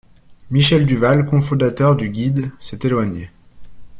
Michel 0.49 0.87
Duval, 0.87 1.27
cofondateur 1.27 1.95
du 1.95 2.09
Guide, 2.09 2.51
s'est 2.57 2.79
éloigné. 2.81 3.29